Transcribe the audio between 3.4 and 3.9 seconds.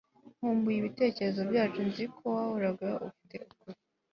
ukuri